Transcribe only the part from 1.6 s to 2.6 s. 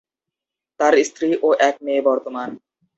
এক মেয়ে বর্তমান।